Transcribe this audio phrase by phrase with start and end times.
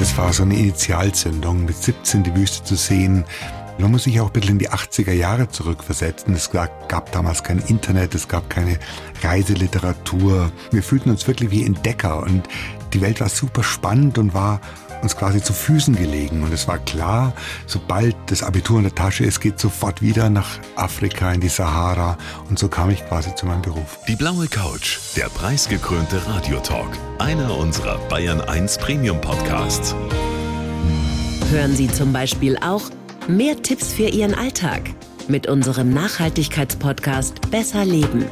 [0.00, 3.26] Das war so eine Initialzündung, mit 17 die Wüste zu sehen.
[3.78, 6.32] Man muss sich auch ein bisschen in die 80er Jahre zurückversetzen.
[6.32, 8.78] Es gab damals kein Internet, es gab keine
[9.22, 10.52] Reiseliteratur.
[10.70, 12.48] Wir fühlten uns wirklich wie Entdecker und
[12.94, 14.62] die Welt war super spannend und war
[15.02, 16.42] uns quasi zu Füßen gelegen.
[16.42, 17.32] Und es war klar,
[17.66, 22.16] sobald das Abitur in der Tasche ist, geht sofort wieder nach Afrika, in die Sahara.
[22.48, 23.98] Und so kam ich quasi zu meinem Beruf.
[24.08, 26.90] Die blaue Couch, der preisgekrönte Radiotalk.
[27.18, 29.94] Einer unserer Bayern 1 Premium Podcasts.
[31.50, 32.82] Hören Sie zum Beispiel auch
[33.28, 34.82] mehr Tipps für Ihren Alltag
[35.28, 38.26] mit unserem Nachhaltigkeitspodcast Besser Leben.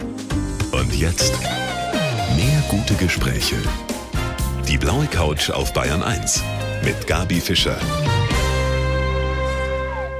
[0.72, 1.32] Und jetzt
[2.36, 3.56] mehr gute Gespräche.
[4.68, 6.42] Die blaue Couch auf Bayern 1
[6.84, 7.78] mit Gabi Fischer.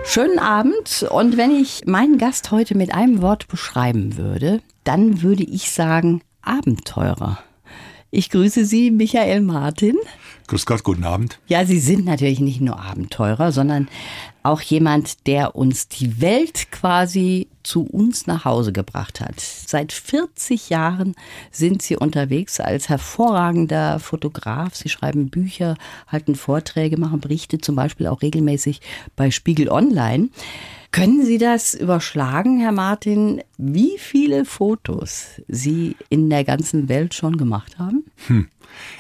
[0.05, 5.45] Schönen Abend und wenn ich meinen Gast heute mit einem Wort beschreiben würde, dann würde
[5.45, 7.39] ich sagen Abenteurer.
[8.11, 9.97] Ich grüße Sie, Michael Martin.
[10.47, 11.39] Grüß Gott, guten Abend.
[11.47, 13.87] Ja, Sie sind natürlich nicht nur Abenteurer, sondern
[14.43, 19.39] auch jemand, der uns die Welt quasi zu uns nach Hause gebracht hat.
[19.39, 21.17] Seit 40 Jahren
[21.51, 24.75] sind Sie unterwegs als hervorragender Fotograf.
[24.75, 28.81] Sie schreiben Bücher, halten Vorträge, machen Berichte, zum Beispiel auch regelmäßig
[29.17, 30.31] bei Spiegel Online.
[30.91, 37.37] Können Sie das überschlagen, Herr Martin, wie viele Fotos Sie in der ganzen Welt schon
[37.37, 38.05] gemacht haben?
[38.27, 38.49] Hm.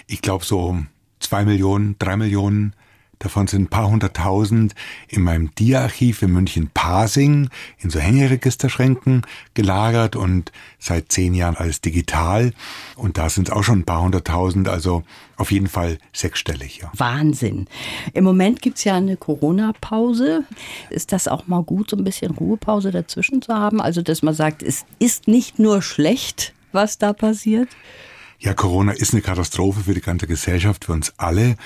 [0.06, 0.78] Ich glaube so
[1.20, 2.74] zwei Millionen, drei Millionen.
[3.18, 4.74] Davon sind ein paar hunderttausend
[5.08, 9.22] in meinem Dia-Archiv in München-Pasing in so Hängeregisterschränken
[9.54, 12.52] gelagert und seit zehn Jahren alles digital.
[12.96, 15.02] Und da sind es auch schon ein paar hunderttausend, also
[15.36, 16.78] auf jeden Fall sechsstellig.
[16.78, 16.90] Ja.
[16.96, 17.66] Wahnsinn.
[18.12, 20.44] Im Moment gibt's ja eine Corona-Pause.
[20.90, 23.80] Ist das auch mal gut, so ein bisschen Ruhepause dazwischen zu haben?
[23.80, 27.68] Also, dass man sagt, es ist nicht nur schlecht, was da passiert?
[28.40, 31.56] Ja, Corona ist eine Katastrophe für die ganze Gesellschaft, für uns alle.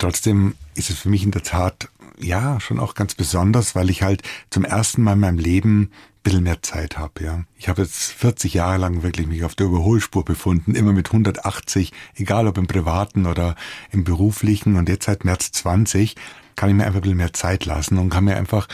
[0.00, 4.02] Trotzdem ist es für mich in der Tat, ja, schon auch ganz besonders, weil ich
[4.02, 5.90] halt zum ersten Mal in meinem Leben ein
[6.22, 7.44] bisschen mehr Zeit habe, ja.
[7.58, 11.92] Ich habe jetzt 40 Jahre lang wirklich mich auf der Überholspur befunden, immer mit 180,
[12.14, 13.56] egal ob im privaten oder
[13.90, 16.16] im beruflichen und jetzt seit März 20
[16.56, 18.68] kann ich mir einfach ein bisschen mehr Zeit lassen und kann mir einfach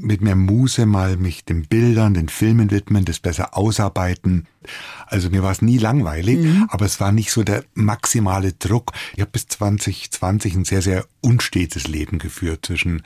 [0.00, 4.46] mit mehr Muße mal mich den Bildern, den Filmen widmen, das besser ausarbeiten.
[5.06, 6.66] Also mir war es nie langweilig, mhm.
[6.70, 8.92] aber es war nicht so der maximale Druck.
[9.14, 13.02] Ich habe bis 2020 ein sehr, sehr unstetes Leben geführt zwischen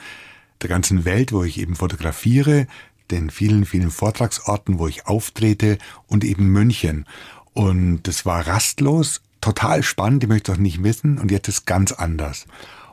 [0.63, 2.67] der ganzen Welt, wo ich eben fotografiere,
[3.11, 7.07] den vielen, vielen Vortragsorten, wo ich auftrete und eben München.
[7.53, 11.67] Und das war rastlos, total spannend, ich möchte es auch nicht missen und jetzt ist
[11.67, 12.47] ganz anders.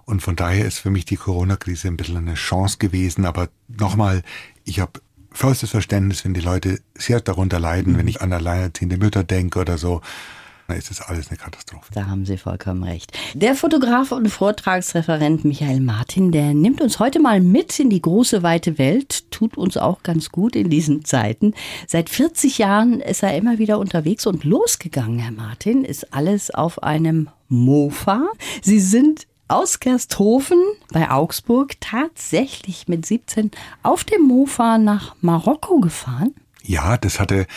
[0.07, 3.25] Und von daher ist für mich die Corona-Krise ein bisschen eine Chance gewesen.
[3.25, 4.23] Aber nochmal,
[4.63, 5.01] ich habe
[5.31, 7.97] vollstes Verständnis, wenn die Leute sehr darunter leiden, mhm.
[7.97, 10.01] wenn ich an alleinerziehende Mütter denke oder so.
[10.68, 11.91] Dann ist das alles eine Katastrophe.
[11.94, 13.18] Da haben Sie vollkommen recht.
[13.34, 18.44] Der Fotograf und Vortragsreferent Michael Martin, der nimmt uns heute mal mit in die große
[18.44, 21.53] weite Welt, tut uns auch ganz gut in diesen Zeiten.
[21.85, 26.81] Seit 40 Jahren ist er immer wieder unterwegs und losgegangen, Herr Martin, ist alles auf
[26.84, 28.28] einem Mofa.
[28.62, 33.52] Sie sind aus Gersthofen bei Augsburg tatsächlich mit 17
[33.84, 36.34] auf dem Mofa nach Marokko gefahren?
[36.63, 37.47] Ja, das hatte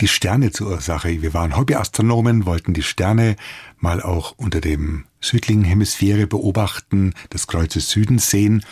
[0.00, 1.22] die Sterne zur Ursache.
[1.22, 3.36] Wir waren Hobbyastronomen, wollten die Sterne
[3.78, 8.64] mal auch unter dem südlichen Hemisphäre beobachten, das Kreuz des Südens sehen.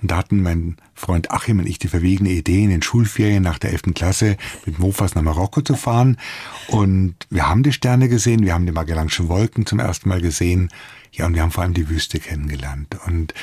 [0.00, 3.58] Und da hatten mein Freund Achim und ich die verwegene Idee, in den Schulferien nach
[3.58, 3.94] der 11.
[3.94, 6.16] Klasse mit Mofas nach Marokko zu fahren.
[6.66, 10.70] Und wir haben die Sterne gesehen, wir haben die Magellanischen Wolken zum ersten Mal gesehen.
[11.12, 12.96] Ja, und wir haben vor allem die Wüste kennengelernt.
[13.06, 13.34] Und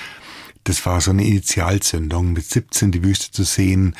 [0.64, 3.96] das war so eine Initialzündung, mit 17 die Wüste zu sehen.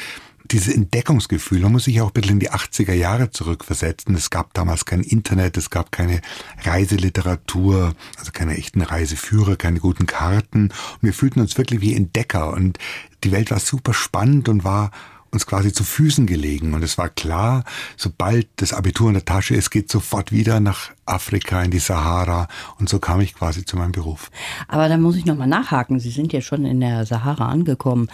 [0.52, 4.16] Dieses Entdeckungsgefühl, man muss sich auch ein bisschen in die 80er Jahre zurückversetzen.
[4.16, 6.22] Es gab damals kein Internet, es gab keine
[6.64, 10.70] Reiseliteratur, also keine echten Reiseführer, keine guten Karten.
[10.70, 12.52] Und wir fühlten uns wirklich wie Entdecker.
[12.54, 12.80] Und
[13.24, 14.90] die Welt war super spannend und war
[15.32, 16.74] uns quasi zu Füßen gelegen.
[16.74, 17.64] Und es war klar,
[17.98, 22.48] sobald das Abitur in der Tasche ist, geht sofort wieder nach Afrika, in die Sahara.
[22.80, 24.32] Und so kam ich quasi zu meinem Beruf.
[24.68, 26.00] Aber da muss ich nochmal nachhaken.
[26.00, 28.10] Sie sind ja schon in der Sahara angekommen.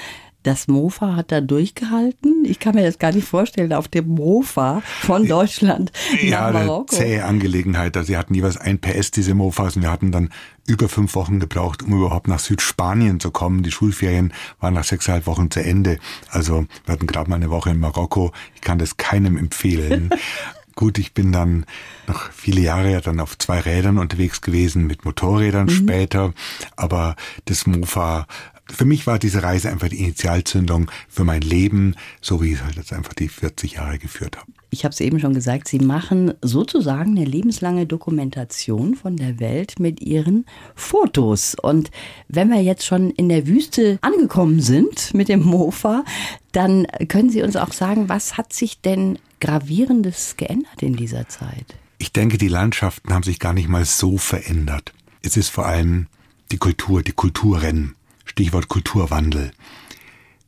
[0.45, 2.45] Das Mofa hat da durchgehalten.
[2.45, 6.95] Ich kann mir das gar nicht vorstellen, auf dem Mofa von Deutschland ja, nach Marokko.
[6.95, 7.97] Ja, zähe Angelegenheit.
[7.97, 10.29] Also sie hatten jeweils ein PS, diese Mofas, und wir hatten dann
[10.67, 13.63] über fünf Wochen gebraucht, um überhaupt nach Südspanien zu kommen.
[13.63, 15.97] Die Schulferien waren nach sechseinhalb Wochen zu Ende.
[16.29, 18.31] Also wir hatten gerade mal eine Woche in Marokko.
[18.53, 20.11] Ich kann das keinem empfehlen.
[20.75, 21.65] Gut, ich bin dann
[22.05, 25.71] noch viele Jahre ja dann auf zwei Rädern unterwegs gewesen, mit Motorrädern mhm.
[25.71, 26.33] später.
[26.75, 27.15] Aber
[27.45, 28.27] das Mofa
[28.69, 32.63] für mich war diese Reise einfach die Initialzündung für mein Leben, so wie ich es
[32.63, 34.51] halt jetzt einfach die 40 Jahre geführt habe.
[34.71, 39.79] Ich habe es eben schon gesagt, Sie machen sozusagen eine lebenslange Dokumentation von der Welt
[39.79, 40.45] mit Ihren
[40.75, 41.55] Fotos.
[41.61, 41.91] Und
[42.27, 46.03] wenn wir jetzt schon in der Wüste angekommen sind mit dem Mofa,
[46.51, 51.75] dann können Sie uns auch sagen, was hat sich denn gravierendes geändert in dieser Zeit?
[51.97, 54.93] Ich denke, die Landschaften haben sich gar nicht mal so verändert.
[55.21, 56.07] Es ist vor allem
[56.51, 57.94] die Kultur, die Kulturrennen.
[58.35, 59.53] Stichwort Kulturwandel.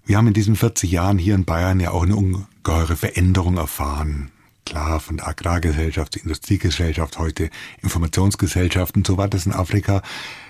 [0.06, 4.30] Wir haben in diesen 40 Jahren hier in Bayern ja auch eine ungeheure Veränderung erfahren.
[4.66, 7.50] Klar, von der Agrargesellschaft zur Industriegesellschaft, heute
[7.82, 8.98] Informationsgesellschaft.
[8.98, 10.02] Und so war das in Afrika,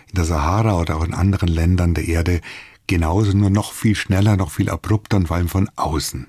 [0.09, 2.41] in der Sahara oder auch in anderen Ländern der Erde
[2.87, 6.25] genauso, nur noch viel schneller, noch viel abrupter und vor allem von außen.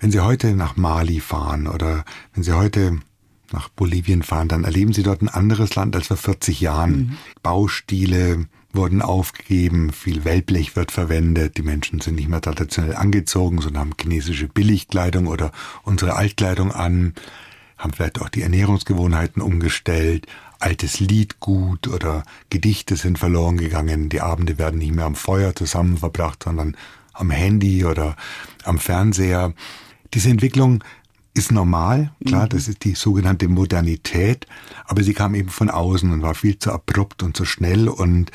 [0.00, 2.98] Wenn Sie heute nach Mali fahren oder wenn Sie heute
[3.52, 6.90] nach Bolivien fahren, dann erleben Sie dort ein anderes Land als vor 40 Jahren.
[6.90, 7.16] Mhm.
[7.44, 13.80] Baustile, wurden aufgegeben, viel Wellblech wird verwendet, die Menschen sind nicht mehr traditionell angezogen, sondern
[13.80, 15.52] haben chinesische Billigkleidung oder
[15.82, 17.14] unsere Altkleidung an,
[17.78, 20.26] haben vielleicht auch die Ernährungsgewohnheiten umgestellt,
[20.58, 25.98] altes Liedgut oder Gedichte sind verloren gegangen, die Abende werden nicht mehr am Feuer zusammen
[25.98, 26.76] verbracht, sondern
[27.12, 28.16] am Handy oder
[28.64, 29.52] am Fernseher.
[30.14, 30.82] Diese Entwicklung
[31.34, 32.48] ist normal, klar, mhm.
[32.48, 34.46] das ist die sogenannte Modernität,
[34.86, 38.30] aber sie kam eben von außen und war viel zu abrupt und zu schnell und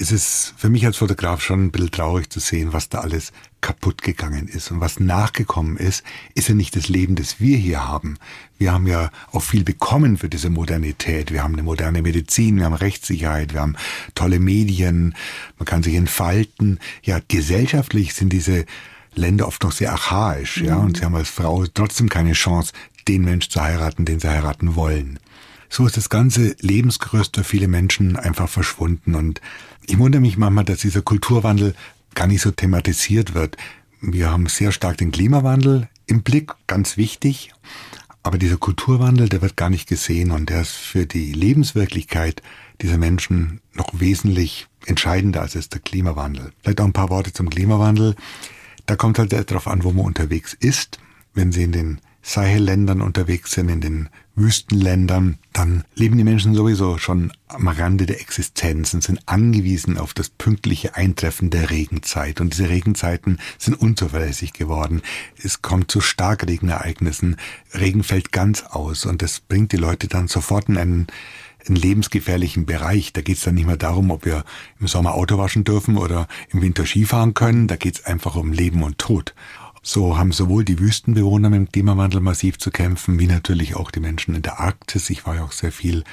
[0.00, 3.32] es ist für mich als Fotograf schon ein bisschen traurig zu sehen, was da alles
[3.60, 4.70] kaputt gegangen ist.
[4.70, 6.02] Und was nachgekommen ist,
[6.34, 8.16] ist ja nicht das Leben, das wir hier haben.
[8.56, 11.30] Wir haben ja auch viel bekommen für diese Modernität.
[11.30, 13.76] Wir haben eine moderne Medizin, wir haben Rechtssicherheit, wir haben
[14.14, 15.14] tolle Medien,
[15.58, 16.78] man kann sich entfalten.
[17.02, 18.64] Ja, gesellschaftlich sind diese
[19.14, 22.72] Länder oft noch sehr archaisch, ja, und sie haben als Frau trotzdem keine Chance,
[23.06, 25.18] den Mensch zu heiraten, den sie heiraten wollen.
[25.72, 29.40] So ist das ganze Lebensgerüst für viele Menschen einfach verschwunden und
[29.86, 31.74] ich wundere mich manchmal, dass dieser Kulturwandel
[32.14, 33.56] gar nicht so thematisiert wird.
[34.00, 37.52] Wir haben sehr stark den Klimawandel im Blick, ganz wichtig.
[38.22, 42.42] Aber dieser Kulturwandel, der wird gar nicht gesehen und der ist für die Lebenswirklichkeit
[42.82, 46.52] dieser Menschen noch wesentlich entscheidender als ist der Klimawandel.
[46.62, 48.16] Vielleicht auch ein paar Worte zum Klimawandel.
[48.86, 50.98] Da kommt halt darauf an, wo man unterwegs ist.
[51.32, 54.08] Wenn Sie in den Sahel-Ländern unterwegs sind, in den
[54.40, 60.14] Wüstenländern, dann leben die Menschen sowieso schon am Rande der Existenz und sind angewiesen auf
[60.14, 62.40] das pünktliche Eintreffen der Regenzeit.
[62.40, 65.02] Und diese Regenzeiten sind unzuverlässig geworden.
[65.42, 67.36] Es kommt zu Starkregenereignissen.
[67.74, 71.06] Regen fällt ganz aus und das bringt die Leute dann sofort in einen
[71.66, 73.12] einen lebensgefährlichen Bereich.
[73.12, 74.44] Da geht es dann nicht mehr darum, ob wir
[74.80, 77.66] im Sommer Auto waschen dürfen oder im Winter Skifahren können.
[77.66, 79.34] Da geht es einfach um Leben und Tod.
[79.82, 84.00] So haben sowohl die Wüstenbewohner mit dem Klimawandel massiv zu kämpfen, wie natürlich auch die
[84.00, 85.08] Menschen in der Arktis.
[85.08, 86.04] Ich war ja auch sehr viel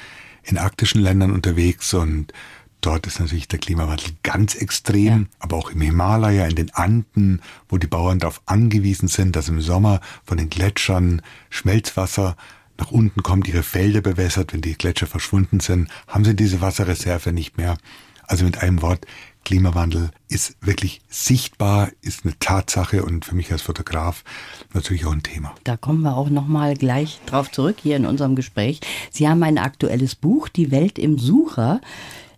[0.43, 2.31] in arktischen Ländern unterwegs und
[2.79, 5.27] dort ist natürlich der Klimawandel ganz extrem, ja.
[5.39, 9.59] aber auch im Himalaya, in den Anden, wo die Bauern darauf angewiesen sind, dass im
[9.59, 12.37] Sommer von den Gletschern Schmelzwasser
[12.77, 17.33] nach unten kommt, ihre Felder bewässert, wenn die Gletscher verschwunden sind, haben sie diese Wasserreserve
[17.33, 17.77] nicht mehr.
[18.23, 19.05] Also mit einem Wort,
[19.47, 24.25] Klimawandel ist wirklich sichtbar, ist eine Tatsache und für mich als Fotograf
[24.73, 25.55] natürlich auch ein Thema.
[25.63, 28.81] Da kommen wir auch noch mal gleich drauf zurück hier in unserem Gespräch.
[29.09, 31.79] Sie haben ein aktuelles Buch, Die Welt im Sucher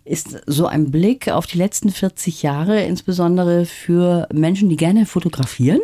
[0.10, 5.80] ist so ein Blick auf die letzten 40 Jahre, insbesondere für Menschen, die gerne fotografieren.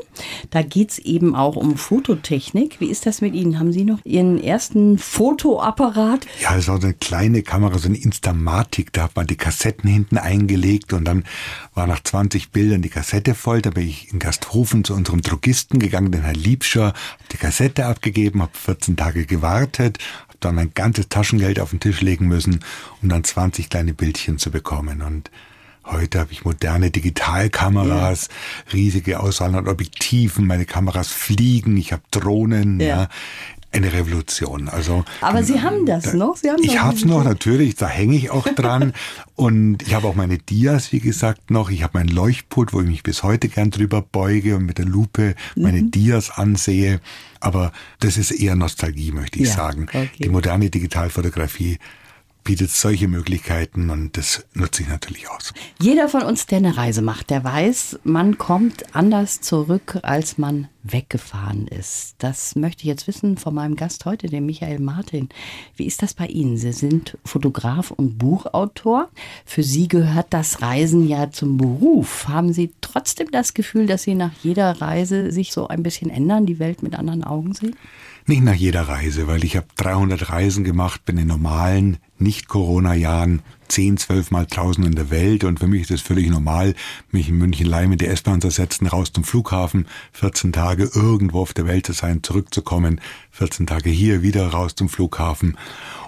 [0.50, 2.80] Da geht es eben auch um Fototechnik.
[2.80, 3.60] Wie ist das mit Ihnen?
[3.60, 6.26] Haben Sie noch Ihren ersten Fotoapparat?
[6.42, 8.92] Ja, es war so eine kleine Kamera, so eine Instamatik.
[8.94, 11.24] Da hat man die Kassetten hinten eingelegt und dann
[11.76, 13.62] war nach 20 Bildern die Kassette voll.
[13.62, 16.94] Da bin ich in Gasthofen zu unserem Drogisten gegangen, den Herrn Liebscher,
[17.32, 20.00] die Kassette abgegeben, habe 14 Tage gewartet,
[20.46, 22.60] dann ein ganzes Taschengeld auf den Tisch legen müssen,
[23.02, 25.02] um dann 20 kleine Bildchen zu bekommen.
[25.02, 25.32] Und
[25.86, 28.72] heute habe ich moderne Digitalkameras, ja.
[28.74, 32.88] riesige Auswahl an Objektiven, meine Kameras fliegen, ich habe Drohnen, ja.
[32.88, 33.10] ja
[33.76, 34.70] eine Revolution.
[34.70, 36.38] Also, Aber Sie haben das da, noch?
[36.38, 38.94] Sie haben ich habe es noch, natürlich, da hänge ich auch dran.
[39.36, 41.70] und ich habe auch meine Dias, wie gesagt, noch.
[41.70, 44.86] Ich habe mein Leuchtpult, wo ich mich bis heute gern drüber beuge und mit der
[44.86, 45.92] Lupe meine mhm.
[45.92, 47.02] Dias ansehe.
[47.40, 49.88] Aber das ist eher Nostalgie, möchte ich ja, sagen.
[49.90, 50.10] Okay.
[50.20, 51.78] Die moderne Digitalfotografie
[52.46, 55.52] bietet solche Möglichkeiten und das nutze ich natürlich aus.
[55.82, 60.70] Jeder von uns, der eine Reise macht, der weiß, man kommt anders zurück, als man
[60.84, 62.16] weggefahren ist.
[62.20, 65.30] Das möchte ich jetzt wissen von meinem Gast heute, dem Michael Martin.
[65.76, 66.58] Wie ist das bei Ihnen?
[66.58, 69.10] Sie sind Fotograf und Buchautor.
[69.44, 72.28] Für Sie gehört das Reisen ja zum Beruf.
[72.28, 76.46] Haben Sie trotzdem das Gefühl, dass Sie nach jeder Reise sich so ein bisschen ändern,
[76.46, 77.76] die Welt mit anderen Augen sehen?
[78.28, 83.44] Nicht nach jeder Reise, weil ich habe 300 Reisen gemacht, bin in normalen, nicht Corona-Jahren
[83.68, 86.74] 10, 12 Mal draußen in der Welt und für mich ist es völlig normal,
[87.12, 91.40] mich in München Leih mit der S-Bahn zu setzen, raus zum Flughafen, 14 Tage irgendwo
[91.40, 95.56] auf der Welt zu sein, zurückzukommen, 14 Tage hier, wieder raus zum Flughafen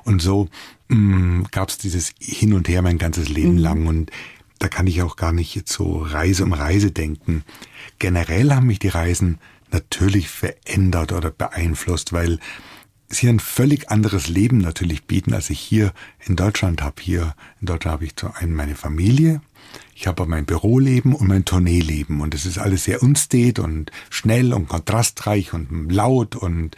[0.04, 0.50] und so
[0.88, 3.60] mm, gab es dieses Hin und Her mein ganzes Leben mhm.
[3.60, 4.12] lang und
[4.58, 7.44] da kann ich auch gar nicht jetzt so Reise um Reise denken.
[8.00, 9.38] Generell haben mich die Reisen
[9.72, 12.40] natürlich verändert oder beeinflusst, weil
[13.10, 15.94] sie ein völlig anderes Leben natürlich bieten, als ich hier
[16.26, 17.02] in Deutschland habe.
[17.02, 19.42] Hier in Deutschland habe ich zu einem meine Familie,
[19.96, 24.54] ich habe mein Büroleben und mein Tourneeleben und es ist alles sehr unstet und schnell
[24.54, 26.76] und kontrastreich und laut und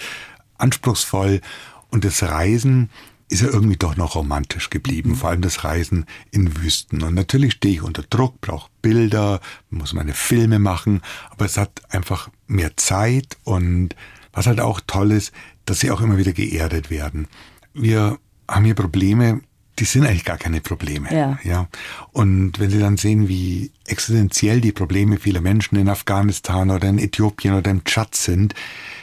[0.57, 1.41] anspruchsvoll
[1.89, 2.89] und das Reisen
[3.29, 7.03] ist ja irgendwie doch noch romantisch geblieben, vor allem das Reisen in Wüsten.
[7.03, 11.81] Und natürlich stehe ich unter Druck, brauche Bilder, muss meine Filme machen, aber es hat
[11.89, 13.95] einfach mehr Zeit und
[14.33, 15.31] was halt auch toll ist,
[15.65, 17.27] dass sie auch immer wieder geerdet werden.
[17.73, 18.17] Wir
[18.47, 19.41] haben hier Probleme,
[19.79, 21.13] die sind eigentlich gar keine Probleme.
[21.13, 21.39] Ja.
[21.43, 21.67] ja.
[22.11, 26.99] Und wenn Sie dann sehen, wie existenziell die Probleme vieler Menschen in Afghanistan oder in
[26.99, 28.53] Äthiopien oder im Tschad sind,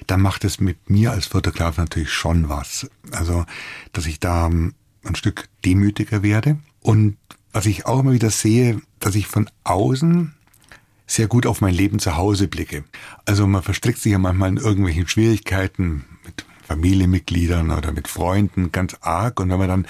[0.07, 2.89] dann macht es mit mir als Fotograf natürlich schon was.
[3.11, 3.47] Also,
[3.93, 4.75] dass ich da ein
[5.15, 6.59] Stück demütiger werde.
[6.81, 7.17] Und
[7.53, 10.35] was ich auch immer wieder sehe, dass ich von außen
[11.07, 12.85] sehr gut auf mein Leben zu Hause blicke.
[13.25, 18.97] Also man verstrickt sich ja manchmal in irgendwelchen Schwierigkeiten mit Familienmitgliedern oder mit Freunden ganz
[19.01, 19.87] arg und wenn man dann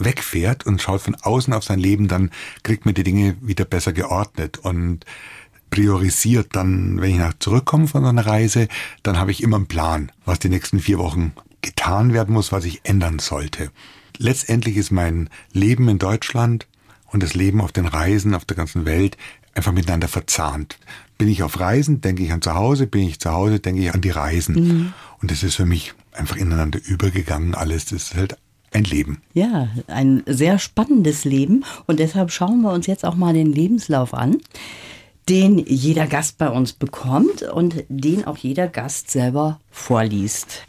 [0.00, 2.30] wegfährt und schaut von außen auf sein Leben, dann
[2.62, 5.04] kriegt man die Dinge wieder besser geordnet und
[5.70, 8.68] priorisiert dann, wenn ich nach zurückkomme von einer Reise,
[9.02, 12.64] dann habe ich immer einen Plan, was die nächsten vier Wochen getan werden muss, was
[12.64, 13.70] ich ändern sollte.
[14.18, 16.66] Letztendlich ist mein Leben in Deutschland
[17.06, 19.16] und das Leben auf den Reisen auf der ganzen Welt
[19.54, 20.78] einfach miteinander verzahnt.
[21.18, 23.94] Bin ich auf Reisen, denke ich an zu Hause, bin ich zu Hause, denke ich
[23.94, 24.54] an die Reisen.
[24.54, 24.92] Mhm.
[25.20, 27.86] Und das ist für mich einfach ineinander übergegangen alles.
[27.86, 28.36] Das ist halt
[28.72, 29.22] ein Leben.
[29.34, 31.64] Ja, ein sehr spannendes Leben.
[31.86, 34.38] Und deshalb schauen wir uns jetzt auch mal den Lebenslauf an,
[35.28, 40.64] den jeder Gast bei uns bekommt und den auch jeder Gast selber vorliest.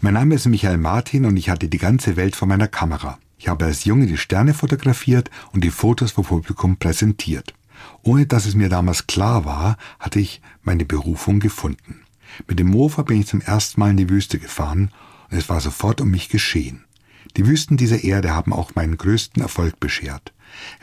[0.00, 3.18] Mein Name ist Michael Martin und ich hatte die ganze Welt vor meiner Kamera.
[3.38, 7.54] Ich habe als Junge die Sterne fotografiert und die Fotos vor Publikum präsentiert.
[8.02, 12.00] Ohne dass es mir damals klar war, hatte ich meine Berufung gefunden.
[12.48, 14.90] Mit dem Mofa bin ich zum ersten Mal in die Wüste gefahren
[15.30, 16.85] und es war sofort um mich geschehen.
[17.36, 20.32] Die Wüsten dieser Erde haben auch meinen größten Erfolg beschert.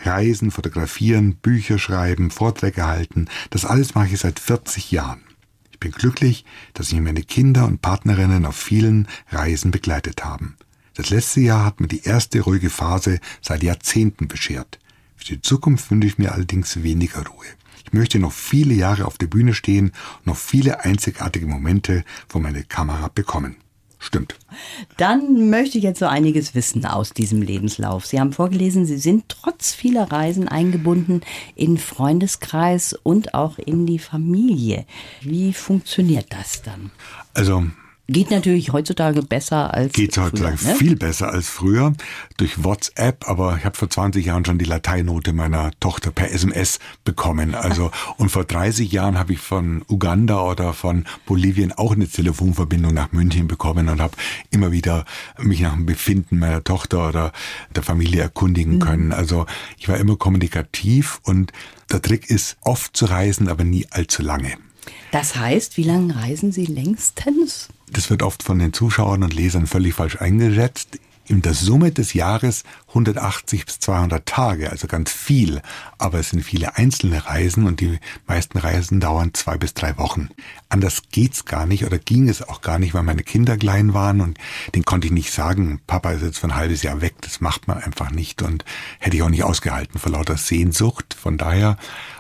[0.04, 5.24] Reisen, fotografieren, Bücher schreiben, Vorträge halten, das alles mache ich seit 40 Jahren.
[5.72, 10.56] Ich bin glücklich, dass mich meine Kinder und Partnerinnen auf vielen Reisen begleitet haben.
[10.94, 14.80] Das letzte Jahr hat mir die erste ruhige Phase seit Jahrzehnten beschert.
[15.16, 17.48] Für die Zukunft wünsche ich mir allerdings weniger Ruhe.
[17.84, 22.42] Ich möchte noch viele Jahre auf der Bühne stehen und noch viele einzigartige Momente vor
[22.42, 23.56] meine Kamera bekommen.
[24.04, 24.36] Stimmt.
[24.98, 28.06] Dann möchte ich jetzt so einiges wissen aus diesem Lebenslauf.
[28.06, 31.22] Sie haben vorgelesen, Sie sind trotz vieler Reisen eingebunden
[31.56, 34.86] in Freundeskreis und auch in die Familie.
[35.22, 36.92] Wie funktioniert das dann?
[37.34, 37.64] Also
[38.14, 40.78] Geht natürlich heutzutage besser als Geht heutzutage früher, ne?
[40.78, 41.94] viel besser als früher
[42.38, 46.80] durch WhatsApp, aber ich habe vor 20 Jahren schon die Lateinnote meiner Tochter per SMS
[47.04, 47.56] bekommen.
[47.64, 52.94] Also und vor 30 Jahren habe ich von Uganda oder von Bolivien auch eine Telefonverbindung
[52.94, 54.16] nach München bekommen und habe
[54.52, 55.06] immer wieder
[55.40, 57.32] mich nach dem Befinden meiner Tochter oder
[57.74, 58.80] der Familie erkundigen mhm.
[58.80, 59.12] können.
[59.14, 59.46] Also
[59.78, 61.54] ich war immer kommunikativ und
[61.92, 64.58] der Trick ist oft zu reisen, aber nie allzu lange.
[65.12, 67.70] Das heißt, wie lange reisen Sie längstens?
[67.92, 71.00] Das wird oft von den Zuschauern und Lesern völlig falsch eingeschätzt.
[71.26, 75.62] In der Summe des Jahres 180 bis 200 Tage, also ganz viel.
[75.98, 80.30] Aber es sind viele einzelne Reisen und die meisten Reisen dauern zwei bis drei Wochen.
[80.68, 84.20] Anders geht's gar nicht oder ging es auch gar nicht, weil meine Kinder klein waren
[84.20, 84.38] und
[84.76, 87.16] den konnte ich nicht sagen, Papa ist jetzt für ein halbes Jahr weg.
[87.22, 88.66] Das macht man einfach nicht und
[89.00, 91.16] hätte ich auch nicht ausgehalten vor lauter Sehnsucht.
[91.18, 91.78] Von daher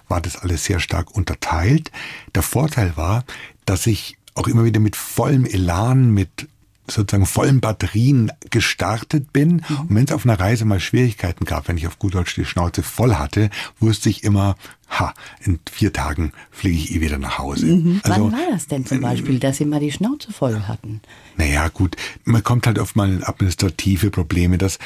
[0.07, 1.91] war das alles sehr stark unterteilt.
[2.36, 3.25] Der Vorteil war,
[3.65, 6.48] dass ich auch immer wieder mit vollem Elan, mit
[6.88, 9.63] sozusagen vollen Batterien gestartet bin.
[9.68, 9.78] Mhm.
[9.78, 12.46] Und wenn es auf einer Reise mal Schwierigkeiten gab, wenn ich auf gut Deutsch die
[12.46, 13.50] Schnauze voll hatte,
[13.80, 14.56] wusste ich immer,
[14.90, 17.68] ha, in vier Tagen fliege ich eh wieder nach Hause.
[17.68, 18.02] Mhm.
[18.04, 21.02] Also, Wann war das denn zum Beispiel, dass Sie mal die Schnauze voll hatten?
[21.38, 24.78] Naja, gut, man kommt halt oft mal in administrative Probleme, dass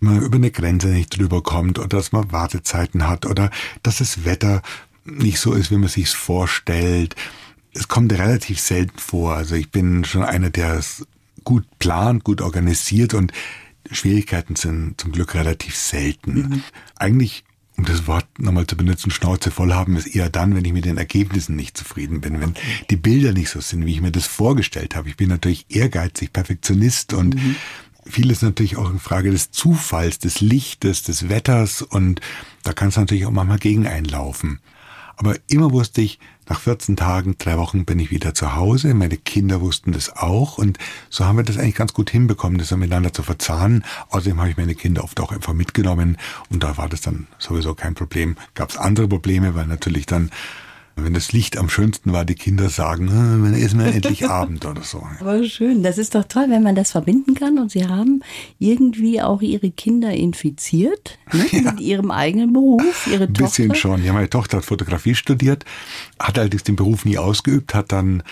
[0.00, 3.50] man über eine Grenze nicht drüber kommt oder dass man Wartezeiten hat oder
[3.82, 4.62] dass das Wetter
[5.04, 7.14] nicht so ist, wie man sich vorstellt
[7.76, 9.34] es kommt relativ selten vor.
[9.34, 11.06] Also ich bin schon einer, der es
[11.46, 13.32] gut plant, gut organisiert und
[13.90, 16.34] Schwierigkeiten sind zum Glück relativ selten.
[16.34, 16.62] Mhm.
[16.96, 17.44] Eigentlich
[17.78, 20.86] um das Wort nochmal zu benutzen, Schnauze voll haben, ist eher dann, wenn ich mit
[20.86, 22.54] den Ergebnissen nicht zufrieden bin, wenn
[22.88, 25.10] die Bilder nicht so sind, wie ich mir das vorgestellt habe.
[25.10, 27.56] Ich bin natürlich ehrgeizig, Perfektionist und mhm.
[28.06, 32.20] vieles natürlich auch eine Frage des Zufalls, des Lichtes, des Wetters und
[32.62, 34.60] da kann es natürlich auch manchmal gegen einlaufen.
[35.16, 36.18] Aber immer wusste ich,
[36.48, 38.94] nach 14 Tagen, drei Wochen bin ich wieder zu Hause.
[38.94, 40.58] Meine Kinder wussten das auch.
[40.58, 40.78] Und
[41.10, 43.84] so haben wir das eigentlich ganz gut hinbekommen, das miteinander zu verzahnen.
[44.10, 46.18] Außerdem habe ich meine Kinder oft auch einfach mitgenommen.
[46.50, 48.36] Und da war das dann sowieso kein Problem.
[48.54, 50.30] Gab es andere Probleme, weil natürlich dann
[50.98, 53.08] wenn das Licht am schönsten war, die Kinder sagen,
[53.42, 55.06] wenn ist mir endlich Abend oder so.
[55.20, 58.22] Aber schön, das ist doch toll, wenn man das verbinden kann und Sie haben
[58.58, 61.44] irgendwie auch Ihre Kinder infiziert ne?
[61.52, 61.60] ja.
[61.60, 63.44] mit Ihrem eigenen Beruf, Ihre Ein Tochter.
[63.44, 64.04] bisschen schon.
[64.04, 65.66] Ja, meine Tochter hat Fotografie studiert,
[66.18, 68.22] hat allerdings den Beruf nie ausgeübt, hat dann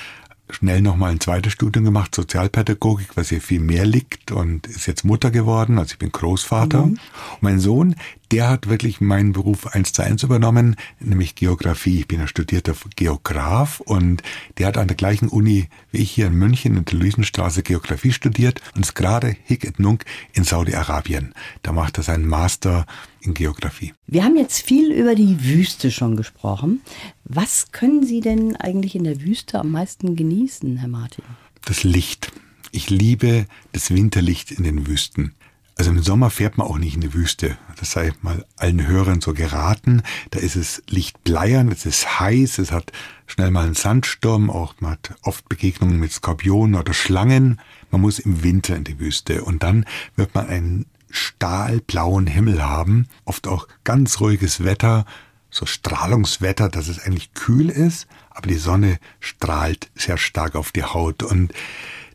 [0.50, 5.04] schnell nochmal ein zweites Studium gemacht, Sozialpädagogik, was ihr viel mehr liegt und ist jetzt
[5.04, 6.82] Mutter geworden, also ich bin Großvater.
[6.82, 6.92] Mhm.
[6.92, 7.00] Und
[7.40, 7.96] mein Sohn,
[8.30, 12.00] der hat wirklich meinen Beruf eins zu eins übernommen, nämlich Geografie.
[12.00, 14.22] Ich bin ein studierter Geograf und
[14.58, 18.12] der hat an der gleichen Uni wie ich hier in München in der Luisenstraße Geografie
[18.12, 21.32] studiert und ist gerade hic et nunc in Saudi-Arabien.
[21.62, 22.84] Da macht er seinen Master
[23.24, 23.92] in Geografie.
[24.06, 26.80] Wir haben jetzt viel über die Wüste schon gesprochen.
[27.24, 31.24] Was können Sie denn eigentlich in der Wüste am meisten genießen, Herr Martin?
[31.64, 32.32] Das Licht.
[32.70, 35.34] Ich liebe das Winterlicht in den Wüsten.
[35.76, 37.58] Also im Sommer fährt man auch nicht in die Wüste.
[37.78, 40.02] Das sei mal allen Hörern so geraten.
[40.30, 42.92] Da ist es lichtbleiern, es ist heiß, es hat
[43.26, 47.60] schnell mal einen Sandsturm, auch man hat oft Begegnungen mit Skorpionen oder Schlangen.
[47.90, 53.06] Man muss im Winter in die Wüste und dann wird man einen stahlblauen Himmel haben,
[53.24, 55.04] oft auch ganz ruhiges Wetter,
[55.50, 60.82] so Strahlungswetter, dass es eigentlich kühl ist, aber die Sonne strahlt sehr stark auf die
[60.82, 61.52] Haut und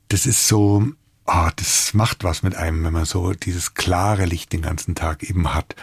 [0.10, 0.86] das ist so,
[1.26, 5.24] oh, das macht was mit einem, wenn man so dieses klare Licht den ganzen Tag
[5.24, 5.76] eben hat.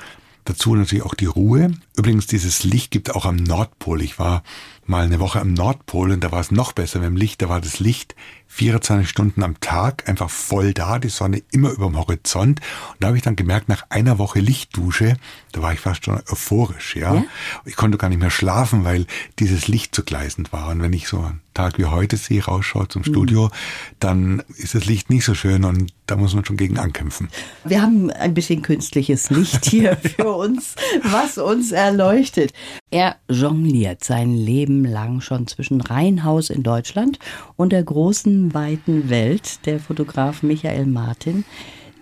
[0.44, 1.72] Dazu natürlich auch die Ruhe.
[1.96, 4.00] Übrigens, dieses Licht gibt auch am Nordpol.
[4.02, 4.44] Ich war
[4.88, 7.42] mal eine Woche am Nordpol und da war es noch besser mit dem Licht.
[7.42, 8.14] Da war das Licht
[8.48, 12.60] 24 Stunden am Tag einfach voll da, die Sonne immer über dem Horizont.
[12.60, 15.16] Und da habe ich dann gemerkt, nach einer Woche Lichtdusche,
[15.52, 17.16] da war ich fast schon euphorisch, ja.
[17.16, 17.24] ja?
[17.64, 19.06] Ich konnte gar nicht mehr schlafen, weil
[19.38, 20.68] dieses Licht so gleißend war.
[20.68, 23.06] Und wenn ich so einen Tag wie heute sehe, rausschaue zum mhm.
[23.06, 23.50] Studio,
[23.98, 27.28] dann ist das Licht nicht so schön und da muss man schon gegen ankämpfen.
[27.64, 32.52] Wir haben ein bisschen künstliches Licht hier für uns, was uns erleuchtet.
[32.90, 37.18] Er jongliert sein Leben lang schon zwischen Reihenhaus in Deutschland
[37.56, 41.44] und der großen, weiten Welt, der Fotograf Michael Martin.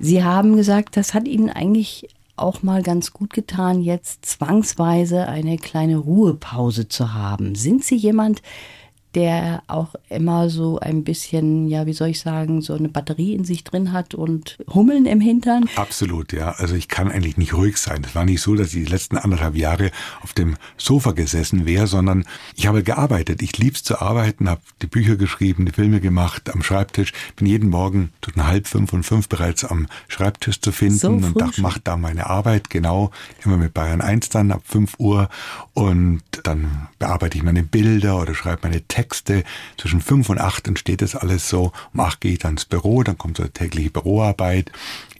[0.00, 5.56] Sie haben gesagt, das hat Ihnen eigentlich auch mal ganz gut getan, jetzt zwangsweise eine
[5.56, 7.54] kleine Ruhepause zu haben.
[7.54, 8.44] Sind Sie jemand, der
[9.68, 13.64] auch immer so ein bisschen, ja, wie soll ich sagen, so eine Batterie in sich
[13.64, 15.68] drin hat und Hummeln im Hintern?
[15.76, 16.52] Absolut, ja.
[16.52, 18.02] Also ich kann eigentlich nicht ruhig sein.
[18.04, 19.90] Es war nicht so, dass ich die letzten anderthalb Jahre
[20.22, 22.24] auf dem Sofa gesessen wäre, sondern
[22.56, 23.42] ich habe gearbeitet.
[23.42, 27.12] Ich lieb's zu arbeiten, habe die Bücher geschrieben, die Filme gemacht, am Schreibtisch.
[27.36, 31.40] Bin jeden Morgen zwischen halb fünf und fünf bereits am Schreibtisch zu finden so und
[31.40, 33.10] da, mache da meine Arbeit, genau,
[33.44, 35.28] immer mit Bayern 1 dann ab fünf Uhr
[35.72, 39.44] und dann bearbeite ich meine Bilder oder schreibe meine Texte Texte.
[39.76, 41.72] Zwischen fünf und acht entsteht das alles so.
[41.92, 44.72] Um acht gehe ich dann ins Büro, dann kommt so tägliche Büroarbeit.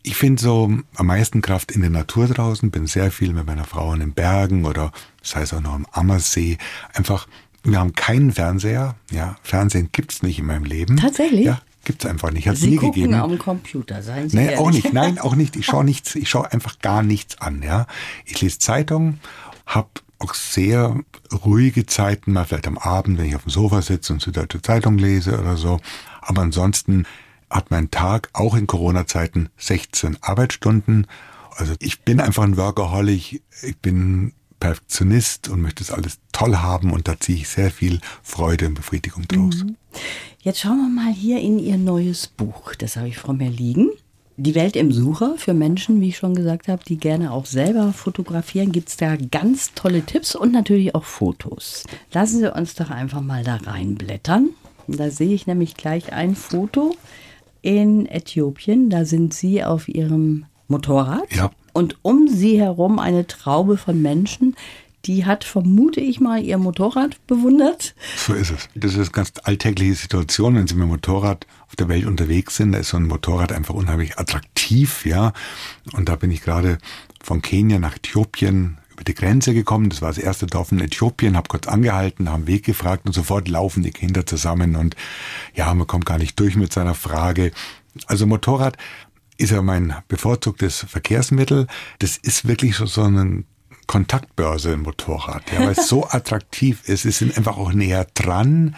[0.03, 3.65] Ich finde so am meisten Kraft in der Natur draußen, bin sehr viel mit meiner
[3.65, 6.57] Frau in den Bergen oder das heißt auch noch am Ammersee.
[6.95, 7.27] Einfach,
[7.63, 8.95] wir haben keinen Fernseher.
[9.11, 10.97] Ja, Fernsehen gibt's nicht in meinem Leben.
[10.97, 11.45] Tatsächlich?
[11.45, 12.49] Ja, gibt's einfach nicht.
[12.49, 13.15] Hat's Sie nie gucken gegeben.
[13.15, 14.61] am Computer, seien Sie nee, ehrlich.
[14.61, 14.93] auch nicht.
[14.95, 15.57] Nein, auch nicht.
[15.57, 16.15] Ich schaue nichts.
[16.15, 17.63] Ich schaue einfach gar nichts an.
[17.63, 17.87] Ja,
[18.25, 19.21] ich lese Zeitungen,
[19.67, 20.99] hab auch sehr
[21.45, 24.99] ruhige Zeiten, mal vielleicht am Abend, wenn ich auf dem Sofa sitze und Süddeutsche Zeitung
[24.99, 25.81] lese oder so.
[26.21, 27.07] Aber ansonsten
[27.51, 31.07] hat mein Tag auch in Corona-Zeiten 16 Arbeitsstunden.
[31.57, 33.43] Also ich bin einfach ein Workaholic.
[33.63, 38.01] Ich bin Perfektionist und möchte es alles toll haben und da ziehe ich sehr viel
[38.23, 39.63] Freude und Befriedigung draus.
[39.63, 39.77] Mhm.
[40.41, 42.75] Jetzt schauen wir mal hier in Ihr neues Buch.
[42.75, 43.91] Das habe ich vor mir liegen.
[44.37, 47.93] Die Welt im Sucher für Menschen, wie ich schon gesagt habe, die gerne auch selber
[47.93, 51.85] fotografieren, gibt es da ganz tolle Tipps und natürlich auch Fotos.
[52.13, 54.51] Lassen Sie uns doch einfach mal da reinblättern.
[54.89, 56.97] Da sehe ich nämlich gleich ein Foto
[57.63, 58.91] in Äthiopien.
[58.91, 61.33] Da sind Sie auf Ihrem Motorrad.
[61.33, 61.53] Ja.
[61.73, 64.57] Und um Sie herum eine Traube von Menschen,
[65.07, 67.95] die hat, vermute ich mal, ihr Motorrad bewundert.
[68.17, 68.69] So ist es.
[68.75, 72.73] Das ist ganz alltägliche Situation, wenn Sie mit dem Motorrad auf der Welt unterwegs sind.
[72.73, 75.33] Da ist so ein Motorrad einfach unheimlich attraktiv, ja.
[75.93, 76.79] Und da bin ich gerade
[77.23, 79.91] von Kenia nach Äthiopien über die Grenze gekommen.
[79.91, 83.49] Das war das erste Dorf in Äthiopien, habe kurz angehalten, haben Weg gefragt und sofort
[83.49, 84.97] laufen die Kinder zusammen und
[85.55, 87.53] ja, man kommt gar nicht durch mit seiner Frage.
[88.07, 88.77] Also Motorrad
[89.37, 91.67] ist ja mein bevorzugtes Verkehrsmittel.
[91.99, 93.47] Das ist wirklich so, so ein
[93.87, 97.05] Kontaktbörse ein Motorrad, ja, weil es so attraktiv ist.
[97.05, 98.77] Es sind einfach auch näher dran.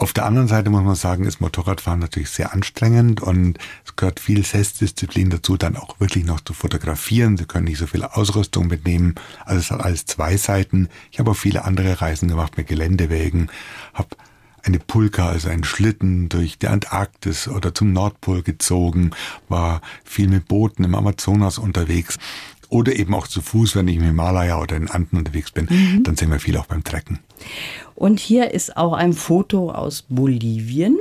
[0.00, 4.20] Auf der anderen Seite muss man sagen, ist Motorradfahren natürlich sehr anstrengend und es gehört
[4.20, 7.36] viel Selbstdisziplin dazu, dann auch wirklich noch zu fotografieren.
[7.36, 9.16] Sie können nicht so viel Ausrüstung mitnehmen.
[9.44, 10.88] Also es hat alles zwei Seiten.
[11.10, 13.50] Ich habe auch viele andere Reisen gemacht mit Geländewegen,
[13.92, 14.10] habe
[14.62, 19.10] eine Pulka, also einen Schlitten durch die Antarktis oder zum Nordpol gezogen,
[19.48, 22.18] war viel mit Booten im Amazonas unterwegs
[22.68, 26.02] oder eben auch zu Fuß, wenn ich im Himalaya oder in Anden unterwegs bin, mhm.
[26.04, 27.20] dann sehen wir viel auch beim Trecken.
[27.94, 30.98] Und hier ist auch ein Foto aus Bolivien.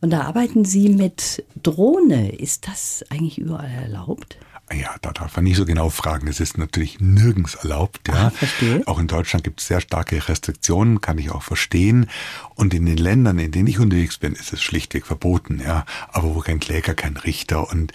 [0.00, 2.34] Und da arbeiten Sie mit Drohne.
[2.36, 4.36] Ist das eigentlich überall erlaubt?
[4.72, 6.26] Ja, da darf man nicht so genau fragen.
[6.26, 8.08] Es ist natürlich nirgends erlaubt.
[8.08, 8.26] Ja.
[8.26, 8.82] Ah, verstehe.
[8.86, 12.06] Auch in Deutschland gibt es sehr starke Restriktionen, kann ich auch verstehen.
[12.54, 15.62] Und in den Ländern, in denen ich unterwegs bin, ist es schlichtweg verboten.
[15.64, 15.84] Ja.
[16.08, 17.92] Aber wo kein Kläger, kein Richter und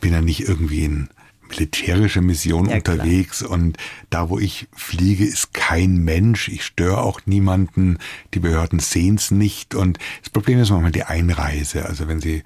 [0.00, 1.08] bin ja nicht irgendwie in
[1.48, 3.50] militärische Mission ja, unterwegs klar.
[3.52, 3.76] und
[4.10, 6.48] da, wo ich fliege, ist kein Mensch.
[6.48, 7.98] Ich störe auch niemanden.
[8.34, 9.74] Die Behörden sehen es nicht.
[9.74, 11.86] Und das Problem ist manchmal die Einreise.
[11.86, 12.42] Also wenn Sie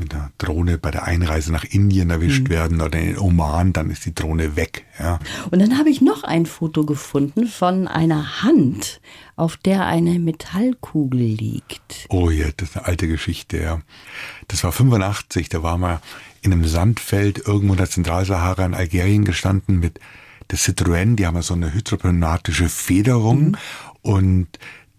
[0.00, 2.48] mit der Drohne bei der Einreise nach Indien erwischt mhm.
[2.48, 4.86] werden oder in Oman, dann ist die Drohne weg.
[4.98, 5.20] Ja.
[5.50, 9.00] Und dann habe ich noch ein Foto gefunden von einer Hand,
[9.36, 12.06] auf der eine Metallkugel liegt.
[12.08, 13.58] Oh ja, das ist eine alte Geschichte.
[13.58, 13.82] Ja.
[14.48, 16.00] Das war 85, da waren wir
[16.42, 20.00] in einem Sandfeld irgendwo in der Zentralsahara in Algerien gestanden mit
[20.50, 23.56] der Citroën, die haben so eine hydropneumatische Federung mhm.
[24.02, 24.48] und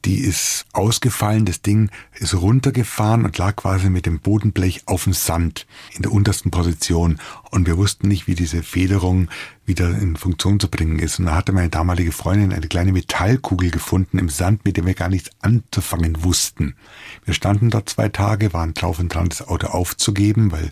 [0.06, 5.14] die ist ausgefallen, das Ding ist runtergefahren und lag quasi mit dem Bodenblech auf dem
[5.14, 7.20] Sand in der untersten Position.
[7.52, 9.30] Und wir wussten nicht, wie diese Federung
[9.66, 11.20] wieder in Funktion zu bringen ist.
[11.20, 14.96] Und da hatte meine damalige Freundin eine kleine Metallkugel gefunden im Sand, mit der wir
[14.96, 16.76] gar nichts anzufangen wussten.
[17.26, 20.72] Wir standen dort zwei Tage, waren drauf und dran, das Auto aufzugeben, weil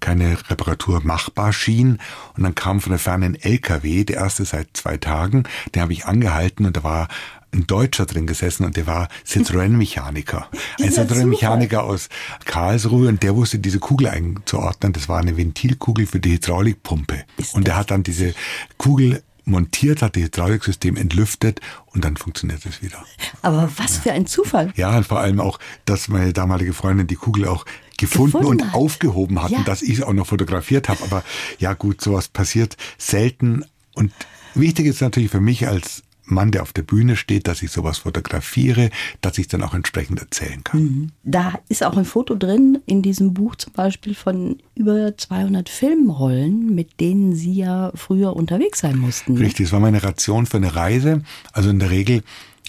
[0.00, 1.98] keine Reparatur machbar schien.
[2.36, 5.44] Und dann kam von der Ferne ein LKW, der erste seit zwei Tagen.
[5.74, 7.08] Den habe ich angehalten und da war
[7.52, 10.48] ein Deutscher drin gesessen und der war Citroën-Mechaniker.
[10.80, 12.08] Ein Citroën-Mechaniker aus
[12.44, 14.92] Karlsruhe und der wusste diese Kugel einzuordnen.
[14.92, 17.24] Das war eine Ventilkugel für die Hydraulikpumpe.
[17.52, 18.34] und der hat dann diese
[18.78, 23.04] Kugel montiert, hat das Hydrauliksystem entlüftet und dann funktioniert es wieder.
[23.42, 24.72] Aber was für ein Zufall.
[24.76, 27.64] Ja, und vor allem auch, dass meine damalige Freundin die Kugel auch
[27.98, 28.74] gefunden, gefunden und hat.
[28.74, 29.58] aufgehoben hat ja.
[29.58, 31.02] und dass ich es auch noch fotografiert habe.
[31.02, 31.24] Aber
[31.58, 34.12] ja gut, sowas passiert selten und
[34.54, 37.98] wichtig ist natürlich für mich als Mann, der auf der Bühne steht, dass ich sowas
[37.98, 38.90] fotografiere,
[39.20, 40.82] dass ich dann auch entsprechend erzählen kann.
[40.82, 41.10] Mhm.
[41.24, 46.74] Da ist auch ein Foto drin in diesem Buch zum Beispiel von über 200 Filmrollen,
[46.74, 49.34] mit denen Sie ja früher unterwegs sein mussten.
[49.34, 49.40] Ne?
[49.40, 51.22] Richtig, es war meine Ration für eine Reise.
[51.52, 52.22] Also in der Regel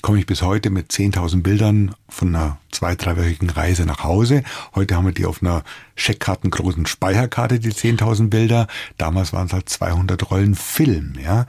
[0.04, 4.43] komme ich bis heute mit 10.000 Bildern von einer zwei-, dreiwöchigen Reise nach Hause.
[4.76, 5.63] Heute haben wir die auf einer
[5.95, 8.67] Scheckkartengroßen Speicherkarte, die 10.000 Bilder.
[8.97, 11.47] Damals waren es halt 200 Rollen Film, ja.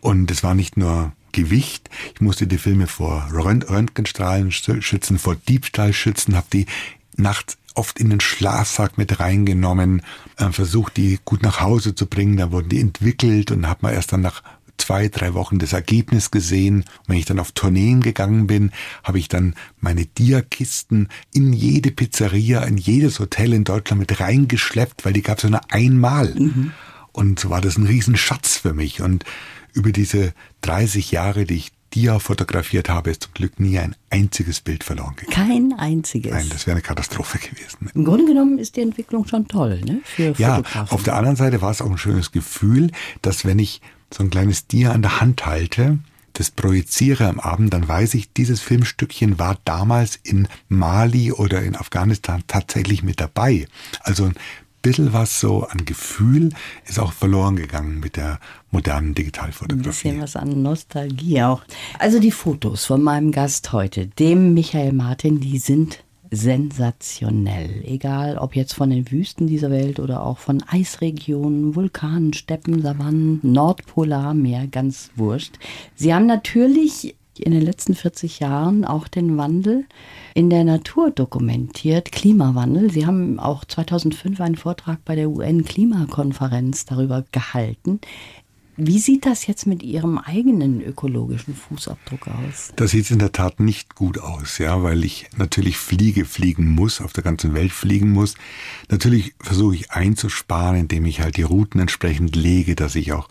[0.00, 1.90] Und es war nicht nur Gewicht.
[2.14, 6.66] Ich musste die Filme vor Röntgenstrahlen schützen, vor Diebstahl schützen, habe die
[7.16, 10.02] nachts oft in den Schlafsack mit reingenommen,
[10.38, 13.92] äh, versucht die gut nach Hause zu bringen, dann wurden die entwickelt und hat man
[13.92, 14.42] erst dann nach
[14.78, 16.78] zwei, drei Wochen das Ergebnis gesehen.
[16.78, 18.72] Und wenn ich dann auf Tourneen gegangen bin,
[19.04, 25.04] habe ich dann meine Diakisten in jede Pizzeria, in jedes Hotel in Deutschland mit reingeschleppt,
[25.04, 26.34] weil die gab es nur einmal.
[26.34, 26.72] Mhm.
[27.12, 29.02] Und so war das ein Riesenschatz für mich.
[29.02, 29.24] Und
[29.76, 34.60] über diese 30 Jahre, die ich Dia fotografiert habe, ist zum Glück nie ein einziges
[34.60, 35.70] Bild verloren gegangen.
[35.70, 36.32] Kein einziges.
[36.32, 37.90] Nein, das wäre eine Katastrophe gewesen.
[37.94, 40.00] Im Grunde genommen ist die Entwicklung schon toll, ne?
[40.04, 42.90] Für ja, auf der anderen Seite war es auch ein schönes Gefühl,
[43.22, 43.80] dass wenn ich
[44.12, 45.98] so ein kleines Dia an der Hand halte,
[46.32, 51.76] das projiziere am Abend, dann weiß ich, dieses Filmstückchen war damals in Mali oder in
[51.76, 53.66] Afghanistan tatsächlich mit dabei.
[54.00, 54.30] Also
[54.86, 56.50] bisschen was so an Gefühl
[56.84, 58.38] ist auch verloren gegangen mit der
[58.70, 60.10] modernen Digitalfotografie.
[60.10, 61.62] Ein bisschen was an Nostalgie auch.
[61.98, 67.82] Also die Fotos von meinem Gast heute, dem Michael Martin, die sind sensationell.
[67.84, 73.40] Egal, ob jetzt von den Wüsten dieser Welt oder auch von Eisregionen, Vulkanen, Steppen, Savannen,
[73.42, 75.54] Nordpolarmeer, ganz wurscht.
[75.96, 79.84] Sie haben natürlich in den letzten 40 Jahren auch den Wandel
[80.34, 82.90] in der Natur dokumentiert, Klimawandel.
[82.90, 88.00] Sie haben auch 2005 einen Vortrag bei der UN-Klimakonferenz darüber gehalten.
[88.78, 92.72] Wie sieht das jetzt mit Ihrem eigenen ökologischen Fußabdruck aus?
[92.76, 97.00] Das sieht in der Tat nicht gut aus, ja, weil ich natürlich fliege, fliegen muss,
[97.00, 98.34] auf der ganzen Welt fliegen muss.
[98.90, 103.30] Natürlich versuche ich einzusparen, indem ich halt die Routen entsprechend lege, dass ich auch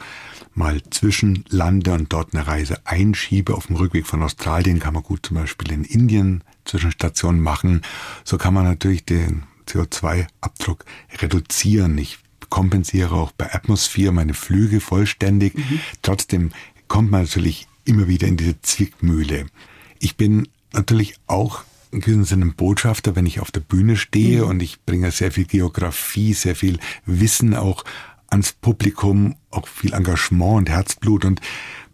[0.56, 3.56] mal zwischenlande und dort eine Reise einschiebe.
[3.56, 7.82] Auf dem Rückweg von Australien kann man gut zum Beispiel in Indien Zwischenstationen machen.
[8.24, 10.86] So kann man natürlich den CO2-Abdruck
[11.22, 11.98] reduzieren.
[11.98, 15.56] Ich kompensiere auch bei Atmosphäre meine Flüge vollständig.
[15.56, 15.80] Mhm.
[16.02, 16.52] Trotzdem
[16.88, 19.48] kommt man natürlich immer wieder in diese Zwickmühle.
[20.00, 24.44] Ich bin natürlich auch in gewissem Sinne ein Botschafter, wenn ich auf der Bühne stehe
[24.44, 24.50] mhm.
[24.50, 27.84] und ich bringe sehr viel Geografie, sehr viel Wissen auch
[28.28, 31.42] ans Publikum, auch viel Engagement und Herzblut und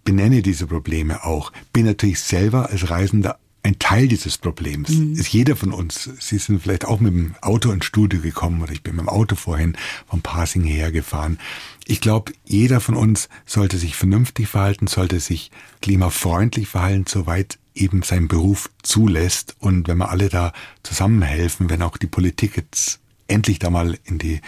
[0.04, 1.52] benenne diese Probleme auch.
[1.74, 4.90] Bin natürlich selber als Reisender ein Teil dieses Problems.
[4.90, 5.14] Mhm.
[5.14, 6.10] Ist jeder von uns.
[6.20, 9.10] Sie sind vielleicht auch mit dem Auto ins Studio gekommen oder ich bin mit dem
[9.10, 11.40] Auto vorhin vom Passing hergefahren.
[11.86, 18.02] Ich glaube, jeder von uns sollte sich vernünftig verhalten, sollte sich klimafreundlich verhalten, soweit eben
[18.02, 19.56] sein Beruf zulässt.
[19.60, 24.18] Und wenn wir alle da zusammenhelfen, wenn auch die Politik jetzt endlich da mal in
[24.18, 24.42] die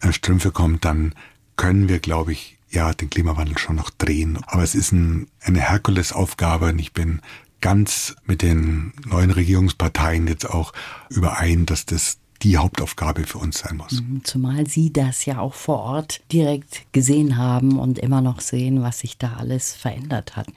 [0.00, 1.14] äh, Strümpfe kommt, dann
[1.56, 4.38] können wir, glaube ich, ja, den Klimawandel schon noch drehen.
[4.46, 7.20] Aber es ist ein, eine Herkulesaufgabe und ich bin
[7.60, 10.72] ganz mit den neuen Regierungsparteien jetzt auch
[11.08, 14.02] überein, dass das die Hauptaufgabe für uns sein muss.
[14.02, 18.82] Mhm, zumal Sie das ja auch vor Ort direkt gesehen haben und immer noch sehen,
[18.82, 20.48] was sich da alles verändert hat.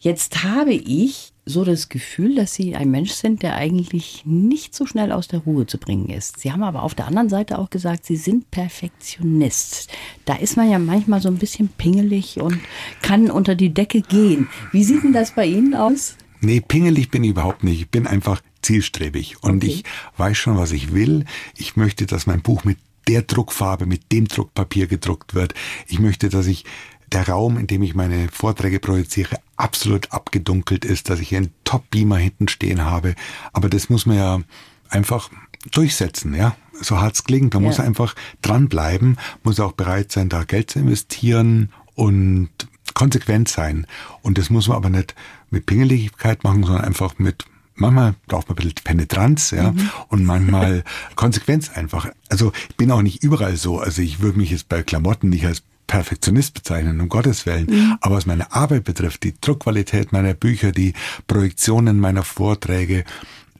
[0.00, 4.86] Jetzt habe ich so das Gefühl, dass Sie ein Mensch sind, der eigentlich nicht so
[4.86, 6.40] schnell aus der Ruhe zu bringen ist.
[6.40, 9.90] Sie haben aber auf der anderen Seite auch gesagt, Sie sind Perfektionist.
[10.26, 12.60] Da ist man ja manchmal so ein bisschen pingelig und
[13.02, 14.48] kann unter die Decke gehen.
[14.72, 16.16] Wie sieht denn das bei Ihnen aus?
[16.40, 17.80] Nee, pingelig bin ich überhaupt nicht.
[17.80, 19.72] Ich bin einfach zielstrebig und okay.
[19.72, 19.84] ich
[20.18, 21.24] weiß schon, was ich will.
[21.56, 25.54] Ich möchte, dass mein Buch mit der Druckfarbe, mit dem Druckpapier gedruckt wird.
[25.86, 26.64] Ich möchte, dass ich
[27.12, 32.16] der Raum, in dem ich meine Vorträge projiziere, absolut abgedunkelt ist, dass ich einen Top-Beamer
[32.16, 33.14] hinten stehen habe.
[33.52, 34.40] Aber das muss man ja
[34.88, 35.30] einfach
[35.70, 36.56] durchsetzen, ja.
[36.80, 37.54] So hart es klingt.
[37.54, 37.68] Man ja.
[37.68, 42.50] muss einfach dranbleiben, muss auch bereit sein, da Geld zu investieren und
[42.94, 43.86] konsequent sein.
[44.22, 45.14] Und das muss man aber nicht
[45.50, 47.44] mit Pingeligkeit machen, sondern einfach mit
[47.78, 49.90] manchmal braucht man ein bisschen Penetranz, ja, mhm.
[50.08, 50.84] und manchmal
[51.16, 52.08] Konsequenz einfach.
[52.28, 53.78] Also ich bin auch nicht überall so.
[53.78, 57.66] Also ich würde mich jetzt bei Klamotten nicht als Perfektionist bezeichnen, um Gottes Willen.
[57.66, 57.98] Mhm.
[58.00, 60.92] Aber was meine Arbeit betrifft, die Druckqualität meiner Bücher, die
[61.26, 63.04] Projektionen meiner Vorträge,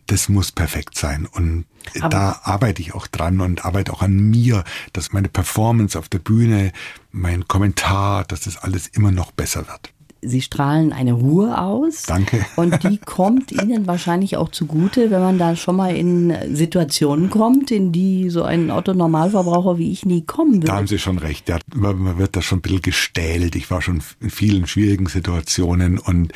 [0.07, 1.27] das muss perfekt sein.
[1.27, 1.65] Und
[1.99, 4.63] Aber da arbeite ich auch dran und arbeite auch an mir,
[4.93, 6.73] dass meine Performance auf der Bühne,
[7.11, 9.93] mein Kommentar, dass das alles immer noch besser wird.
[10.21, 12.03] Sie strahlen eine Ruhe aus.
[12.03, 12.45] Danke.
[12.57, 17.71] Und die kommt Ihnen wahrscheinlich auch zugute, wenn man da schon mal in Situationen kommt,
[17.71, 20.67] in die so ein Otto-Normalverbraucher wie ich nie kommen würde.
[20.67, 21.49] Da haben Sie schon recht.
[21.49, 23.55] Ja, man wird da schon ein bisschen gestählt.
[23.57, 26.33] Ich war schon in vielen schwierigen Situationen und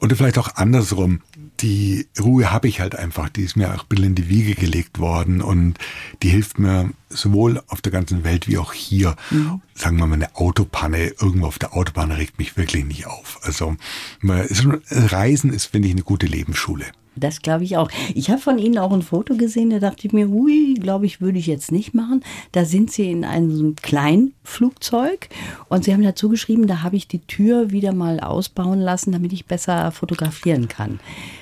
[0.00, 1.20] oder vielleicht auch andersrum.
[1.62, 3.28] Die Ruhe habe ich halt einfach.
[3.28, 5.78] Die ist mir auch ein bisschen in die Wiege gelegt worden und
[6.22, 9.16] die hilft mir sowohl auf der ganzen Welt wie auch hier.
[9.30, 9.62] Mhm.
[9.74, 13.38] Sagen wir mal, eine Autopanne irgendwo auf der Autobahn regt mich wirklich nicht auf.
[13.42, 13.76] Also
[14.22, 16.86] Reisen ist, finde ich, eine gute Lebensschule.
[17.16, 17.90] Das glaube ich auch.
[18.14, 21.20] Ich habe von Ihnen auch ein Foto gesehen, da dachte ich mir, ui, glaube ich,
[21.20, 22.22] würde ich jetzt nicht machen.
[22.52, 25.28] Da sind Sie in einem kleinen Flugzeug
[25.68, 29.32] und Sie haben dazu geschrieben, da habe ich die Tür wieder mal ausbauen lassen, damit
[29.32, 31.00] ich besser fotografieren kann.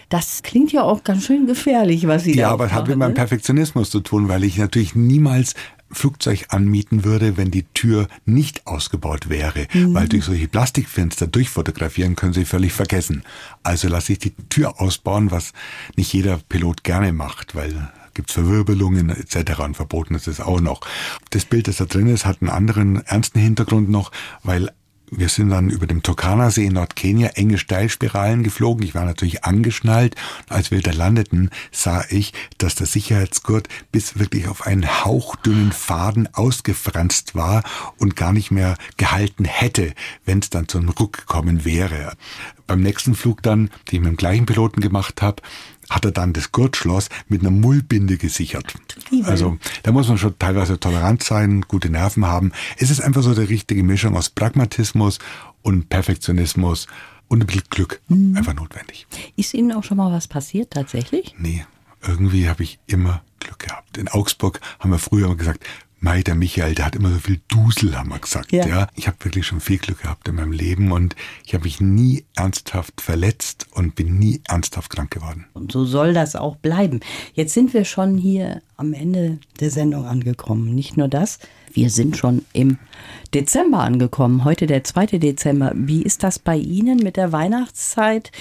[0.08, 2.88] Das klingt ja auch ganz schön gefährlich, was Sie ja, da Ja, aber es hat
[2.88, 3.14] mit meinem ne?
[3.14, 5.54] Perfektionismus zu tun, weil ich natürlich niemals
[5.92, 9.94] Flugzeug anmieten würde, wenn die Tür nicht ausgebaut wäre, mhm.
[9.94, 13.24] weil durch solche Plastikfenster durchfotografieren können Sie völlig vergessen.
[13.62, 15.52] Also lasse ich die Tür ausbauen, was
[15.96, 19.60] nicht jeder Pilot gerne macht, weil gibt's Verwirbelungen etc.
[19.60, 20.80] und verboten ist es auch noch.
[21.30, 24.10] Das Bild, das da drin ist, hat einen anderen ernsten Hintergrund noch,
[24.42, 24.70] weil
[25.10, 28.84] wir sind dann über dem Turkana-See in Nordkenia enge Steilspiralen geflogen.
[28.84, 30.14] Ich war natürlich angeschnallt.
[30.48, 36.32] Als wir da landeten, sah ich, dass der Sicherheitsgurt bis wirklich auf einen hauchdünnen Faden
[36.32, 37.62] ausgefranst war
[37.98, 39.94] und gar nicht mehr gehalten hätte,
[40.24, 42.12] wenn es dann zu einem Ruck gekommen wäre.
[42.66, 45.42] Beim nächsten Flug dann, den ich mit dem gleichen Piloten gemacht habe,
[45.90, 48.74] hat er dann das Gurtschloss mit einer Mullbinde gesichert.
[49.24, 52.52] Also da muss man schon teilweise tolerant sein, gute Nerven haben.
[52.78, 55.18] Es ist einfach so die richtige Mischung aus Pragmatismus
[55.62, 56.86] und Perfektionismus
[57.28, 58.36] und ein bisschen Glück mhm.
[58.36, 59.06] einfach notwendig.
[59.36, 61.34] Ist Ihnen auch schon mal was passiert tatsächlich?
[61.38, 61.64] Nee,
[62.06, 63.98] irgendwie habe ich immer Glück gehabt.
[63.98, 65.64] In Augsburg haben wir früher immer gesagt,
[66.02, 68.52] Mei, der Michael, der hat immer so viel Dusel, haben wir gesagt.
[68.52, 68.66] Ja.
[68.66, 68.88] ja.
[68.94, 72.24] Ich habe wirklich schon viel Glück gehabt in meinem Leben und ich habe mich nie
[72.34, 75.44] ernsthaft verletzt und bin nie ernsthaft krank geworden.
[75.52, 77.00] Und so soll das auch bleiben.
[77.34, 80.74] Jetzt sind wir schon hier am Ende der Sendung angekommen.
[80.74, 81.38] Nicht nur das,
[81.70, 82.78] wir sind schon im
[83.34, 84.44] Dezember angekommen.
[84.44, 85.18] Heute der 2.
[85.18, 85.72] Dezember.
[85.74, 88.32] Wie ist das bei Ihnen mit der Weihnachtszeit?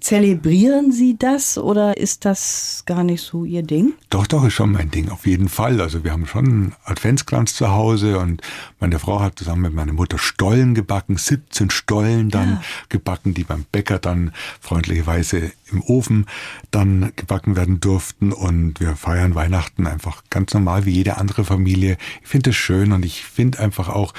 [0.00, 3.94] Zelebrieren Sie das oder ist das gar nicht so Ihr Ding?
[4.10, 5.80] Doch, doch, ist schon mein Ding, auf jeden Fall.
[5.80, 8.42] Also wir haben schon einen Adventskranz zu Hause und
[8.80, 12.62] meine Frau hat zusammen mit meiner Mutter Stollen gebacken, 17 Stollen dann ja.
[12.88, 16.26] gebacken, die beim Bäcker dann freundlicherweise im Ofen
[16.70, 21.98] dann gebacken werden durften und wir feiern Weihnachten einfach ganz normal wie jede andere Familie.
[22.22, 24.12] Ich finde es schön und ich finde einfach auch,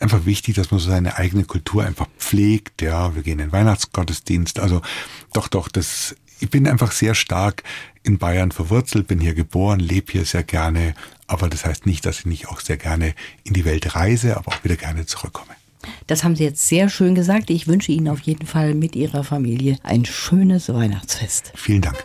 [0.00, 2.82] einfach wichtig, dass man so seine eigene Kultur einfach pflegt.
[2.82, 4.58] Ja, wir gehen in den Weihnachtsgottesdienst.
[4.58, 4.82] Also
[5.32, 7.62] doch, doch, das, ich bin einfach sehr stark
[8.02, 10.94] in Bayern verwurzelt, bin hier geboren, lebe hier sehr gerne.
[11.26, 14.48] Aber das heißt nicht, dass ich nicht auch sehr gerne in die Welt reise, aber
[14.48, 15.52] auch wieder gerne zurückkomme.
[16.06, 17.50] Das haben Sie jetzt sehr schön gesagt.
[17.50, 21.52] Ich wünsche Ihnen auf jeden Fall mit Ihrer Familie ein schönes Weihnachtsfest.
[21.54, 22.04] Vielen Dank.